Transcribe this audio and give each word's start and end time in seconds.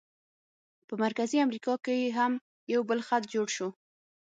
په 0.87 0.93
مرکزي 1.03 1.37
امریکا 1.45 1.73
کې 1.85 2.13
هم 2.17 2.33
یو 2.73 2.81
بل 2.89 2.99
خط 3.07 3.23
جوړ 3.33 3.47
شو. 3.55 3.69